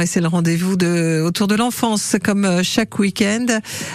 et 0.00 0.06
c'est 0.06 0.20
le 0.20 0.28
rendez-vous 0.28 0.76
de 0.76 1.22
autour 1.24 1.46
de 1.46 1.54
l'enfance 1.54 2.16
comme 2.22 2.44
euh, 2.44 2.62
chaque 2.62 2.98
week-end. 2.98 3.46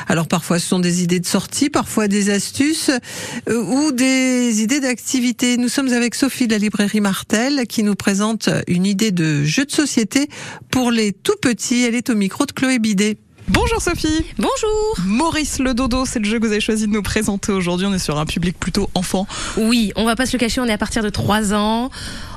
Alors 0.08 0.28
parfois 0.28 0.60
ce 0.60 0.68
sont 0.68 0.80
des 0.80 1.04
idées 1.04 1.20
de 1.20 1.26
sortie, 1.26 1.70
parfois 1.70 2.08
des 2.08 2.30
astuces 2.30 2.92
euh, 3.50 3.64
ou 3.64 3.92
des 3.92 4.62
idées 4.62 4.80
d'activité. 4.80 5.58
Nous 5.58 5.70
sommes 5.70 5.92
avec 5.92 6.16
Sophie 6.16 6.48
de 6.48 6.54
la 6.54 6.60
librairie 6.60 7.02
Martel 7.02 7.68
qui 7.68 7.84
nous 7.84 7.96
présente 7.96 8.50
une 8.68 8.86
idée 8.86 9.12
de 9.12 9.44
jeu 9.44 9.66
de 9.66 9.72
société 9.72 10.28
pour 10.72 10.92
les 10.92 11.14
tout 11.14 11.36
petits. 11.42 11.84
Elle 11.84 11.96
est 11.96 12.10
au 12.10 12.16
micro 12.16 12.46
de 12.46 12.52
Chloé 12.52 12.80
Bidet. 12.80 13.18
Bonjour 13.50 13.82
Sophie. 13.82 14.26
Bonjour. 14.38 14.98
Maurice 15.06 15.60
le 15.60 15.74
dodo, 15.74 16.06
c'est 16.06 16.20
le 16.20 16.26
jeu 16.26 16.40
que 16.40 16.46
vous 16.46 16.52
avez 16.52 16.62
choisi 16.62 16.88
de 16.88 16.94
nous 16.94 17.02
présenter 17.02 17.52
aujourd'hui. 17.52 17.86
On 17.86 17.94
est 17.94 18.00
sur 18.00 18.18
un 18.18 18.26
public 18.26 18.58
plutôt 18.58 18.90
enfant. 18.96 19.28
Oui, 19.58 19.92
on 19.98 20.06
va 20.06 20.16
pas 20.16 20.26
se 20.26 20.34
le 20.34 20.40
cacher, 20.40 20.62
on 20.62 20.66
est 20.66 20.74
à 20.74 20.78
partir 20.78 21.04
de 21.04 21.10
3 21.10 21.54
ans 21.54 21.90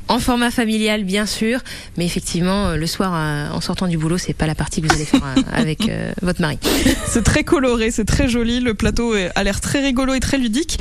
en 0.07 0.19
format 0.19 0.51
familial 0.51 1.03
bien 1.03 1.25
sûr, 1.25 1.59
mais 1.97 2.05
effectivement 2.05 2.67
euh, 2.67 2.75
le 2.75 2.87
soir 2.87 3.13
euh, 3.15 3.49
en 3.51 3.61
sortant 3.61 3.87
du 3.87 3.97
boulot, 3.97 4.17
c'est 4.17 4.33
pas 4.33 4.47
la 4.47 4.55
partie 4.55 4.81
que 4.81 4.87
vous 4.87 4.93
allez 4.93 5.05
faire 5.05 5.21
euh, 5.23 5.41
avec 5.53 5.89
votre 6.21 6.41
mari. 6.41 6.59
C'est 7.07 7.23
très 7.23 7.43
coloré, 7.43 7.91
c'est 7.91 8.05
très 8.05 8.27
joli, 8.27 8.59
le 8.59 8.73
plateau 8.73 9.13
a 9.13 9.43
l'air 9.43 9.61
très 9.61 9.81
rigolo 9.81 10.13
et 10.13 10.19
très 10.19 10.37
ludique. 10.37 10.79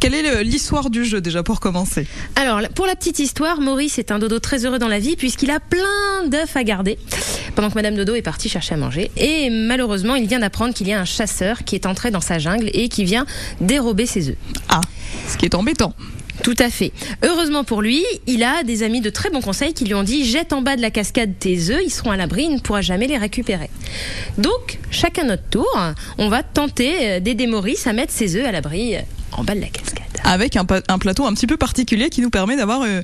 Quelle 0.00 0.14
est 0.14 0.44
l'histoire 0.44 0.90
du 0.90 1.04
jeu 1.04 1.20
déjà 1.20 1.42
pour 1.42 1.60
commencer? 1.60 2.06
Alors 2.36 2.60
pour 2.74 2.86
la 2.86 2.94
petite 2.94 3.18
histoire, 3.18 3.60
Maurice 3.60 3.98
est 3.98 4.12
un 4.12 4.18
dodo 4.18 4.38
très 4.38 4.64
heureux 4.64 4.78
dans 4.78 4.88
la 4.88 4.98
vie 4.98 5.16
puisqu'il 5.16 5.50
a 5.50 5.60
plein 5.60 6.26
d'œufs 6.26 6.56
à 6.56 6.62
garder 6.64 6.98
pendant 7.54 7.70
que 7.70 7.74
Madame 7.74 7.96
Dodo 7.96 8.14
est 8.14 8.22
partie 8.22 8.48
chercher 8.48 8.74
à 8.74 8.78
manger 8.78 9.10
et 9.16 9.50
malheureusement 9.50 10.14
il 10.14 10.26
vient 10.28 10.38
d'apprendre 10.38 10.74
qu'il 10.74 10.86
y 10.86 10.92
a 10.92 11.00
un 11.00 11.04
chasseur 11.04 11.64
qui 11.64 11.74
est 11.74 11.86
entré 11.86 12.10
dans 12.10 12.20
sa 12.20 12.38
jungle 12.38 12.70
et 12.72 12.88
qui 12.88 13.04
vient 13.04 13.26
dérober 13.60 14.06
ses 14.06 14.30
œufs. 14.30 14.36
Ah, 14.68 14.80
ce 15.26 15.36
qui 15.36 15.44
est 15.44 15.54
embêtant. 15.54 15.94
Tout 16.42 16.56
à 16.58 16.70
fait. 16.70 16.92
Heureusement 17.24 17.64
pour 17.64 17.82
lui, 17.82 18.04
il 18.26 18.42
a 18.42 18.62
des 18.62 18.82
amis 18.82 19.00
de 19.00 19.10
très 19.10 19.30
bons 19.30 19.40
conseils 19.40 19.74
qui 19.74 19.84
lui 19.84 19.94
ont 19.94 20.02
dit 20.02 20.24
jette 20.24 20.52
en 20.52 20.62
bas 20.62 20.76
de 20.76 20.82
la 20.82 20.90
cascade 20.90 21.32
tes 21.38 21.70
œufs, 21.70 21.80
ils 21.84 21.90
seront 21.90 22.10
à 22.10 22.16
l'abri, 22.16 22.44
il 22.44 22.54
ne 22.54 22.60
pourra 22.60 22.80
jamais 22.80 23.06
les 23.06 23.18
récupérer. 23.18 23.70
Donc, 24.38 24.78
chacun 24.90 25.24
notre 25.24 25.48
tour, 25.48 25.68
on 26.18 26.28
va 26.28 26.42
tenter 26.42 26.94
euh, 27.00 27.20
d'aider 27.20 27.46
Maurice 27.46 27.86
à 27.86 27.92
mettre 27.92 28.12
ses 28.12 28.36
œufs 28.36 28.44
à 28.44 28.52
l'abri 28.52 28.96
euh, 28.96 29.00
en 29.32 29.44
bas 29.44 29.54
de 29.54 29.60
la 29.60 29.68
cascade. 29.68 30.04
Avec 30.24 30.56
un, 30.56 30.64
plateau 30.64 31.26
un 31.26 31.34
petit 31.34 31.46
peu 31.46 31.56
particulier 31.56 32.10
qui 32.10 32.20
nous 32.20 32.30
permet 32.30 32.56
d'avoir 32.56 32.82
euh, 32.82 33.02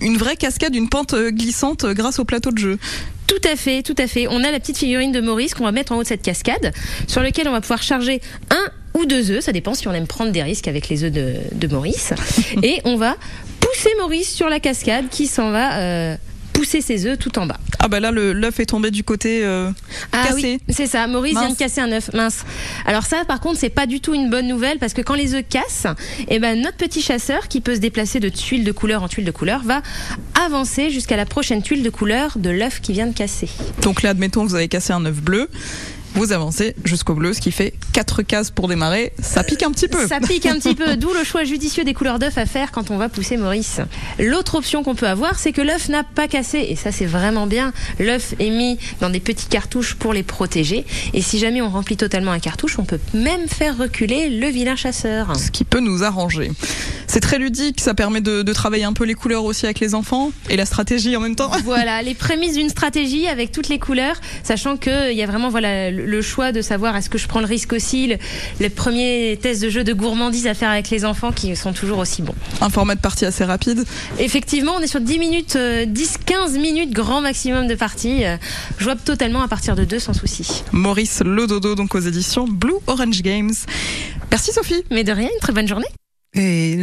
une 0.00 0.16
vraie 0.16 0.36
cascade, 0.36 0.74
une 0.74 0.88
pente 0.88 1.14
glissante 1.14 1.84
grâce 1.86 2.18
au 2.18 2.24
plateau 2.24 2.50
de 2.50 2.58
jeu. 2.58 2.78
Tout 3.26 3.48
à 3.48 3.56
fait, 3.56 3.82
tout 3.82 3.94
à 3.98 4.06
fait. 4.06 4.26
On 4.28 4.42
a 4.44 4.50
la 4.50 4.60
petite 4.60 4.78
figurine 4.78 5.12
de 5.12 5.20
Maurice 5.20 5.54
qu'on 5.54 5.64
va 5.64 5.72
mettre 5.72 5.92
en 5.92 5.96
haut 5.96 6.02
de 6.02 6.08
cette 6.08 6.22
cascade, 6.22 6.72
sur 7.06 7.22
lequel 7.22 7.48
on 7.48 7.52
va 7.52 7.60
pouvoir 7.60 7.82
charger 7.82 8.20
un 8.50 8.70
ou 8.94 9.06
deux 9.06 9.30
œufs, 9.30 9.44
ça 9.44 9.52
dépend 9.52 9.74
si 9.74 9.88
on 9.88 9.92
aime 9.92 10.06
prendre 10.06 10.32
des 10.32 10.42
risques 10.42 10.68
avec 10.68 10.88
les 10.88 11.04
œufs 11.04 11.12
de, 11.12 11.66
Maurice. 11.66 12.12
Et 12.62 12.80
on 12.84 12.96
va 12.96 13.16
pousser 13.60 13.90
Maurice 13.98 14.32
sur 14.32 14.48
la 14.48 14.60
cascade 14.60 15.08
qui 15.10 15.26
s'en 15.26 15.50
va 15.50 15.78
euh, 15.78 16.16
pousser 16.52 16.80
ses 16.80 17.06
œufs 17.06 17.18
tout 17.18 17.38
en 17.38 17.46
bas. 17.46 17.58
Ah 17.80 17.88
bah 17.88 18.00
là 18.00 18.10
l'œuf 18.10 18.60
est 18.60 18.66
tombé 18.66 18.90
du 18.90 19.04
côté 19.04 19.44
euh, 19.44 19.70
ah 20.12 20.28
cassé. 20.28 20.60
Oui, 20.66 20.74
c'est 20.74 20.86
ça. 20.86 21.06
Maurice 21.06 21.32
vient 21.38 21.50
de 21.50 21.56
casser 21.56 21.80
un 21.80 21.92
œuf 21.92 22.12
mince. 22.14 22.44
Alors 22.86 23.02
ça 23.02 23.24
par 23.26 23.40
contre 23.40 23.58
c'est 23.58 23.68
pas 23.68 23.86
du 23.86 24.00
tout 24.00 24.14
une 24.14 24.30
bonne 24.30 24.46
nouvelle 24.46 24.78
parce 24.78 24.94
que 24.94 25.02
quand 25.02 25.14
les 25.14 25.34
œufs 25.34 25.44
cassent, 25.48 25.86
eh 26.28 26.38
ben 26.38 26.60
notre 26.60 26.76
petit 26.76 27.02
chasseur 27.02 27.48
qui 27.48 27.60
peut 27.60 27.74
se 27.74 27.80
déplacer 27.80 28.20
de 28.20 28.28
tuile 28.28 28.64
de 28.64 28.72
couleur 28.72 29.02
en 29.02 29.08
tuile 29.08 29.26
de 29.26 29.30
couleur 29.32 29.62
va 29.64 29.82
avancer 30.46 30.90
jusqu'à 30.90 31.16
la 31.16 31.26
prochaine 31.26 31.62
tuile 31.62 31.82
de 31.82 31.90
couleur 31.90 32.38
de 32.38 32.50
l'œuf 32.50 32.80
qui 32.80 32.92
vient 32.92 33.06
de 33.06 33.14
casser. 33.14 33.50
Donc 33.82 34.02
là 34.02 34.10
admettons 34.10 34.44
que 34.44 34.50
vous 34.50 34.56
avez 34.56 34.68
cassé 34.68 34.92
un 34.92 35.04
œuf 35.04 35.20
bleu 35.20 35.50
vous 36.14 36.32
avancez 36.32 36.74
jusqu'au 36.84 37.14
bleu, 37.14 37.32
ce 37.32 37.40
qui 37.40 37.52
fait 37.52 37.74
4 37.92 38.22
cases 38.22 38.50
pour 38.50 38.68
démarrer. 38.68 39.12
Ça 39.20 39.42
pique 39.42 39.62
un 39.62 39.70
petit 39.70 39.88
peu. 39.88 40.06
Ça 40.06 40.20
pique 40.20 40.46
un 40.46 40.54
petit 40.58 40.74
peu, 40.74 40.96
d'où 40.96 41.12
le 41.12 41.24
choix 41.24 41.44
judicieux 41.44 41.84
des 41.84 41.94
couleurs 41.94 42.18
d'œuf 42.18 42.38
à 42.38 42.46
faire 42.46 42.72
quand 42.72 42.90
on 42.90 42.96
va 42.96 43.08
pousser 43.08 43.36
Maurice. 43.36 43.80
L'autre 44.18 44.56
option 44.56 44.82
qu'on 44.82 44.94
peut 44.94 45.08
avoir, 45.08 45.38
c'est 45.38 45.52
que 45.52 45.60
l'œuf 45.60 45.88
n'a 45.88 46.04
pas 46.04 46.28
cassé, 46.28 46.66
et 46.68 46.76
ça 46.76 46.92
c'est 46.92 47.06
vraiment 47.06 47.46
bien. 47.46 47.72
L'œuf 47.98 48.34
est 48.38 48.50
mis 48.50 48.78
dans 49.00 49.10
des 49.10 49.20
petits 49.20 49.46
cartouches 49.46 49.94
pour 49.94 50.12
les 50.12 50.22
protéger, 50.22 50.84
et 51.12 51.20
si 51.20 51.38
jamais 51.38 51.62
on 51.62 51.68
remplit 51.68 51.96
totalement 51.96 52.32
un 52.32 52.40
cartouche, 52.40 52.78
on 52.78 52.84
peut 52.84 53.00
même 53.12 53.48
faire 53.48 53.76
reculer 53.76 54.30
le 54.30 54.46
vilain 54.48 54.76
chasseur. 54.76 55.36
Ce 55.36 55.50
qui 55.50 55.64
peut 55.64 55.80
nous 55.80 56.04
arranger. 56.04 56.50
C'est 57.14 57.20
très 57.20 57.38
ludique, 57.38 57.80
ça 57.80 57.94
permet 57.94 58.20
de, 58.20 58.42
travailler 58.52 58.82
un 58.82 58.92
peu 58.92 59.04
les 59.04 59.14
couleurs 59.14 59.44
aussi 59.44 59.66
avec 59.66 59.78
les 59.78 59.94
enfants 59.94 60.32
et 60.50 60.56
la 60.56 60.66
stratégie 60.66 61.14
en 61.14 61.20
même 61.20 61.36
temps. 61.36 61.52
Voilà, 61.64 62.02
les 62.02 62.14
prémices 62.14 62.54
d'une 62.54 62.68
stratégie 62.68 63.28
avec 63.28 63.52
toutes 63.52 63.68
les 63.68 63.78
couleurs, 63.78 64.16
sachant 64.42 64.76
qu'il 64.76 65.12
y 65.12 65.22
a 65.22 65.26
vraiment 65.26 65.48
voilà 65.48 65.92
le 65.92 66.22
choix 66.22 66.50
de 66.50 66.60
savoir 66.60 66.96
est-ce 66.96 67.08
que 67.08 67.16
je 67.16 67.28
prends 67.28 67.38
le 67.38 67.46
risque 67.46 67.72
aussi, 67.72 68.08
le, 68.08 68.16
les 68.58 68.68
premiers 68.68 69.38
tests 69.40 69.62
de 69.62 69.68
jeu 69.68 69.84
de 69.84 69.92
gourmandise 69.92 70.48
à 70.48 70.54
faire 70.54 70.70
avec 70.70 70.90
les 70.90 71.04
enfants 71.04 71.30
qui 71.30 71.54
sont 71.54 71.72
toujours 71.72 71.98
aussi 71.98 72.20
bons. 72.20 72.34
Un 72.60 72.68
format 72.68 72.96
de 72.96 73.00
partie 73.00 73.24
assez 73.24 73.44
rapide 73.44 73.84
Effectivement, 74.18 74.72
on 74.76 74.80
est 74.80 74.88
sur 74.88 75.00
10 75.00 75.18
minutes, 75.20 75.54
10-15 75.54 75.56
euh, 75.56 76.58
minutes 76.58 76.90
grand 76.90 77.20
maximum 77.20 77.68
de 77.68 77.76
partie, 77.76 78.24
euh, 78.24 78.36
jouable 78.78 79.02
totalement 79.04 79.42
à 79.42 79.46
partir 79.46 79.76
de 79.76 79.84
2 79.84 80.00
sans 80.00 80.14
souci. 80.14 80.64
Maurice 80.72 81.22
Lododo, 81.24 81.76
donc 81.76 81.94
aux 81.94 82.00
éditions 82.00 82.48
Blue 82.48 82.74
Orange 82.88 83.22
Games. 83.22 83.54
Merci 84.32 84.50
Sophie. 84.50 84.82
Mais 84.90 85.04
de 85.04 85.12
rien, 85.12 85.28
une 85.32 85.40
très 85.40 85.52
bonne 85.52 85.68
journée. 85.68 85.86
Et 86.34 86.78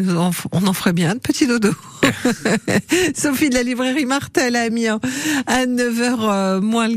on 0.52 0.68
en 0.68 0.74
ferait 0.74 0.94
bien 0.94 1.16
de 1.16 1.20
petits 1.20 1.48
dodo. 1.48 1.72
Sophie 3.16 3.50
de 3.50 3.56
la 3.56 3.64
librairie 3.64 4.06
Martel 4.06 4.56
à 4.56 4.62
Amiens 4.62 5.00
à 5.46 5.66
9h 5.66 6.62
moins 6.62 6.88